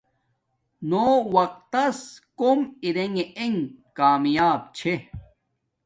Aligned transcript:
نو 0.89 1.03
وقت 1.35 1.59
تس 1.73 1.99
کوم 2.39 2.59
ارݣ 2.85 3.15
انݣ 3.43 3.53
کاماپ 3.97 4.61
چھے 4.77 4.93